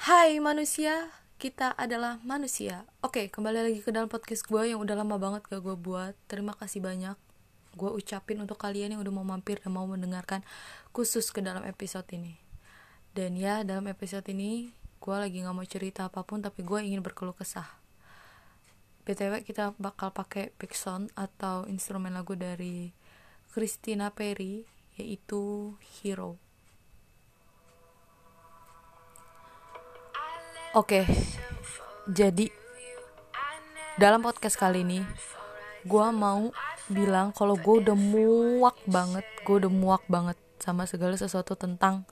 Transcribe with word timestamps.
Hai 0.00 0.40
manusia, 0.40 1.12
kita 1.36 1.76
adalah 1.76 2.16
manusia. 2.24 2.88
Oke, 3.04 3.28
kembali 3.28 3.68
lagi 3.68 3.84
ke 3.84 3.92
dalam 3.92 4.08
podcast 4.08 4.48
gue 4.48 4.72
yang 4.72 4.80
udah 4.80 4.96
lama 4.96 5.20
banget 5.20 5.44
gak 5.44 5.60
gue 5.60 5.76
buat. 5.76 6.16
Terima 6.24 6.56
kasih 6.56 6.80
banyak. 6.80 7.20
Gue 7.76 7.92
ucapin 7.92 8.40
untuk 8.40 8.56
kalian 8.56 8.96
yang 8.96 9.04
udah 9.04 9.12
mau 9.12 9.28
mampir 9.28 9.60
dan 9.60 9.76
mau 9.76 9.84
mendengarkan 9.84 10.40
khusus 10.96 11.28
ke 11.28 11.44
dalam 11.44 11.68
episode 11.68 12.08
ini. 12.16 12.40
Dan 13.12 13.36
ya, 13.36 13.60
dalam 13.60 13.84
episode 13.92 14.24
ini 14.32 14.72
gue 15.04 15.16
lagi 15.20 15.44
gak 15.44 15.52
mau 15.52 15.68
cerita 15.68 16.08
apa 16.08 16.24
pun, 16.24 16.40
tapi 16.40 16.64
gue 16.64 16.80
ingin 16.80 17.04
berkeluh 17.04 17.36
kesah. 17.36 17.68
BTW 19.04 19.44
kita 19.44 19.76
bakal 19.76 20.16
pakai 20.16 20.56
backsound 20.56 21.12
atau 21.12 21.68
instrumen 21.68 22.16
lagu 22.16 22.32
dari 22.40 22.96
Christina 23.52 24.08
Perry, 24.08 24.64
yaitu 24.96 25.76
Hero. 26.00 26.40
Oke, 30.70 31.02
jadi 32.06 32.46
dalam 33.98 34.22
podcast 34.22 34.54
kali 34.54 34.86
ini 34.86 35.02
gue 35.82 36.06
mau 36.14 36.54
bilang 36.86 37.34
kalau 37.34 37.58
gue 37.58 37.82
udah 37.82 37.98
muak 37.98 38.78
banget, 38.86 39.26
gue 39.42 39.66
udah 39.66 39.66
muak 39.66 40.06
banget 40.06 40.38
sama 40.62 40.86
segala 40.86 41.18
sesuatu 41.18 41.58
tentang 41.58 42.06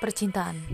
percintaan. 0.00 0.64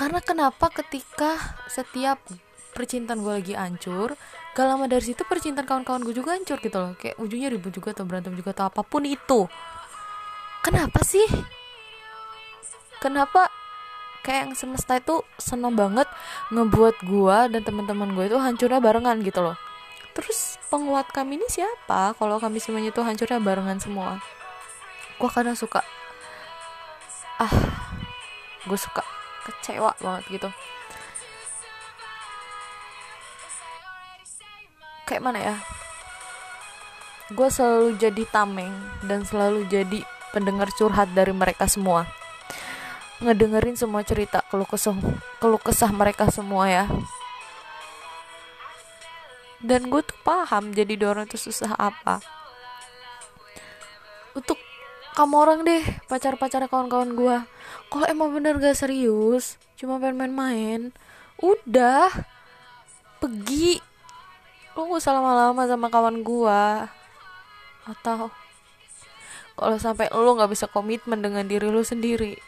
Karena 0.00 0.24
kenapa 0.24 0.72
ketika 0.72 1.36
setiap 1.68 2.24
percintaan 2.72 3.20
gue 3.20 3.44
lagi 3.44 3.52
hancur, 3.52 4.16
gak 4.56 4.64
lama 4.64 4.88
dari 4.88 5.12
situ 5.12 5.28
percintaan 5.28 5.68
kawan-kawan 5.68 6.08
gue 6.08 6.16
juga 6.16 6.40
hancur 6.40 6.56
gitu 6.56 6.80
loh. 6.80 6.96
Kayak 6.96 7.20
ujungnya 7.20 7.52
ribut 7.52 7.76
juga 7.76 7.92
atau 7.92 8.08
berantem 8.08 8.32
juga 8.32 8.56
atau 8.56 8.72
apa 8.72 8.80
pun 8.80 9.04
itu. 9.04 9.44
Kenapa 10.64 11.04
sih? 11.04 11.28
Kenapa 12.96 13.57
kayak 14.28 14.44
yang 14.44 14.52
semesta 14.52 15.00
itu 15.00 15.24
seneng 15.40 15.72
banget 15.72 16.04
ngebuat 16.52 17.00
gua 17.08 17.48
dan 17.48 17.64
teman-teman 17.64 18.12
gue 18.12 18.28
itu 18.28 18.36
hancurnya 18.36 18.76
barengan 18.76 19.16
gitu 19.24 19.40
loh. 19.40 19.56
Terus 20.12 20.60
penguat 20.68 21.08
kami 21.08 21.40
ini 21.40 21.48
siapa? 21.48 22.12
Kalau 22.12 22.36
kami 22.36 22.60
semuanya 22.60 22.92
itu 22.92 23.00
hancurnya 23.00 23.40
barengan 23.40 23.80
semua. 23.80 24.20
Gua 25.16 25.32
kadang 25.32 25.56
suka 25.56 25.80
ah 27.40 27.54
gue 28.68 28.76
suka 28.76 29.00
kecewa 29.48 29.96
banget 29.96 30.24
gitu. 30.28 30.48
Kayak 35.08 35.24
mana 35.24 35.40
ya? 35.40 35.56
Gue 37.32 37.48
selalu 37.48 37.96
jadi 37.96 38.28
tameng 38.28 38.76
dan 39.08 39.24
selalu 39.24 39.64
jadi 39.72 40.04
pendengar 40.36 40.68
curhat 40.76 41.08
dari 41.16 41.32
mereka 41.32 41.64
semua 41.64 42.04
ngedengerin 43.18 43.74
semua 43.74 44.06
cerita 44.06 44.46
keluh 44.46 44.66
kesah 44.66 44.94
keluh 45.42 45.58
kesah 45.58 45.90
mereka 45.90 46.30
semua 46.30 46.70
ya. 46.70 46.86
Dan 49.58 49.90
gue 49.90 50.02
tuh 50.06 50.14
paham 50.22 50.70
jadi 50.70 50.94
dorong 50.94 51.26
itu 51.26 51.34
susah 51.34 51.74
apa. 51.74 52.22
Untuk 54.38 54.54
kamu 55.18 55.34
orang 55.34 55.60
deh 55.66 55.82
pacar-pacar 56.06 56.62
kawan-kawan 56.70 57.18
gue 57.18 57.36
kalau 57.90 58.06
emang 58.06 58.30
bener 58.30 58.54
gak 58.62 58.78
serius 58.78 59.58
cuma 59.74 59.98
pengen 59.98 60.30
main-main 60.30 60.80
udah 61.42 62.06
pergi. 63.18 63.82
Lu 64.78 64.86
gak 64.86 65.02
usah 65.02 65.18
lama-lama 65.18 65.66
sama 65.66 65.90
kawan 65.90 66.22
gue 66.22 66.62
atau 67.88 68.30
kalau 69.58 69.76
sampai 69.80 70.06
lu 70.14 70.38
nggak 70.38 70.54
bisa 70.54 70.70
komitmen 70.70 71.18
dengan 71.18 71.42
diri 71.42 71.66
lu 71.66 71.82
sendiri 71.82 72.38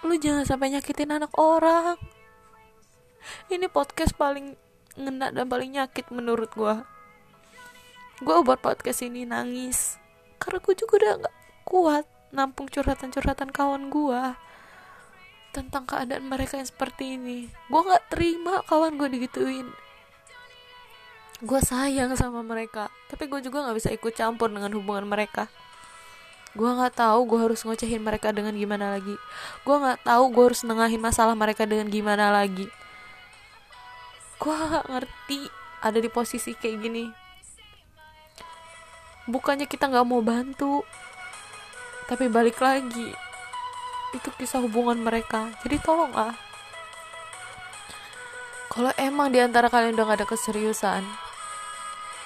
lu 0.00 0.16
jangan 0.16 0.48
sampai 0.48 0.72
nyakitin 0.72 1.12
anak 1.12 1.32
orang. 1.36 2.00
Ini 3.52 3.68
podcast 3.68 4.16
paling 4.16 4.56
ngena 4.96 5.28
dan 5.28 5.44
paling 5.44 5.76
nyakit 5.76 6.08
menurut 6.08 6.50
gue 6.56 6.74
gue 8.20 8.36
buat 8.44 8.60
podcast 8.60 9.04
ini 9.04 9.28
nangis. 9.28 9.96
Karena 10.40 10.60
gue 10.60 10.74
juga 10.76 10.92
udah 11.00 11.12
gak 11.24 11.36
kuat 11.68 12.04
nampung 12.32 12.68
curhatan-curhatan 12.68 13.52
kawan 13.52 13.88
gue 13.92 14.22
tentang 15.50 15.84
keadaan 15.84 16.28
mereka 16.28 16.56
yang 16.56 16.68
seperti 16.68 17.20
ini. 17.20 17.48
Gue 17.68 17.80
gak 17.84 18.12
terima 18.12 18.64
kawan 18.68 18.96
gue 18.96 19.08
digituin. 19.08 19.68
Gue 21.40 21.60
sayang 21.64 22.12
sama 22.16 22.40
mereka 22.40 22.92
tapi 23.08 23.28
gue 23.28 23.40
juga 23.44 23.68
gak 23.68 23.76
bisa 23.76 23.92
ikut 23.92 24.12
campur 24.16 24.48
dengan 24.48 24.72
hubungan 24.72 25.08
mereka 25.08 25.48
gue 26.50 26.66
nggak 26.66 26.98
tahu 26.98 27.30
gue 27.30 27.38
harus 27.46 27.62
ngocehin 27.62 28.02
mereka 28.02 28.34
dengan 28.34 28.54
gimana 28.58 28.98
lagi. 28.98 29.14
Gue 29.62 29.76
nggak 29.78 30.02
tahu 30.02 30.24
gue 30.34 30.44
harus 30.50 30.66
nengahin 30.66 30.98
masalah 30.98 31.38
mereka 31.38 31.62
dengan 31.62 31.86
gimana 31.86 32.34
lagi. 32.34 32.66
Gue 34.40 34.56
gak 34.56 34.88
ngerti 34.88 35.52
ada 35.84 36.00
di 36.00 36.08
posisi 36.08 36.56
kayak 36.56 36.76
gini. 36.80 37.04
Bukannya 39.28 39.68
kita 39.68 39.86
nggak 39.92 40.06
mau 40.08 40.24
bantu 40.24 40.82
tapi 42.10 42.26
balik 42.26 42.58
lagi 42.58 43.14
itu 44.10 44.28
kisah 44.34 44.58
hubungan 44.64 44.98
mereka. 44.98 45.54
Jadi 45.62 45.76
tolong 45.78 46.10
ah. 46.18 46.34
Kalau 48.72 48.90
emang 48.98 49.30
di 49.30 49.38
antara 49.38 49.70
kalian 49.70 49.94
udah 49.94 50.06
gak 50.08 50.18
ada 50.24 50.26
keseriusan 50.26 51.04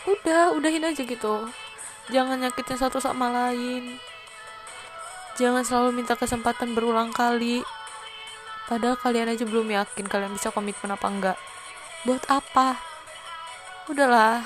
udah 0.05 0.53
udahin 0.53 0.85
aja 0.85 1.03
gitu. 1.03 1.49
Jangan 2.13 2.37
nyakitin 2.41 2.77
satu 2.77 3.01
sama 3.01 3.33
lain 3.33 3.97
Jangan 5.35 5.67
selalu 5.67 5.91
minta 6.03 6.15
kesempatan 6.15 6.79
berulang 6.79 7.11
kali. 7.11 7.67
Padahal 8.71 8.95
kalian 8.95 9.35
aja 9.35 9.45
belum 9.45 9.67
yakin 9.67 10.07
kalian 10.07 10.33
bisa 10.33 10.55
komitmen 10.55 10.95
apa 10.95 11.07
enggak. 11.11 11.39
Buat 12.07 12.23
apa? 12.31 12.79
Udahlah. 13.91 14.41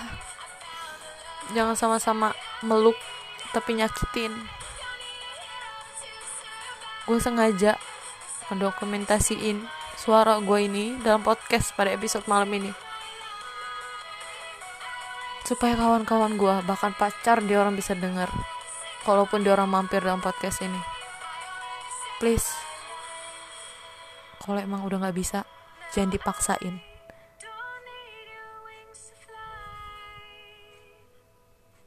Jangan 1.52 1.76
sama-sama 1.76 2.32
meluk 2.64 2.96
tapi 3.52 3.76
nyakitin. 3.76 4.32
Gue 7.04 7.20
sengaja 7.20 7.76
mendokumentasiin 8.48 9.64
suara 9.98 10.40
gue 10.40 10.58
ini 10.64 10.96
dalam 11.04 11.20
podcast 11.20 11.76
pada 11.76 11.92
episode 11.92 12.24
malam 12.30 12.48
ini 12.54 12.72
supaya 15.48 15.74
kawan-kawan 15.80 16.36
gue 16.36 16.54
bahkan 16.68 16.92
pacar 16.92 17.40
dia 17.40 17.56
orang 17.56 17.72
bisa 17.72 17.96
dengar 17.96 18.28
kalaupun 19.06 19.44
dia 19.44 19.54
orang 19.54 19.70
mampir 19.70 20.00
dalam 20.00 20.22
podcast 20.22 20.64
ini. 20.64 20.80
Please. 22.18 22.48
Kalau 24.42 24.58
emang 24.58 24.86
udah 24.88 25.04
nggak 25.04 25.16
bisa 25.18 25.44
jangan 25.92 26.10
dipaksain 26.14 26.87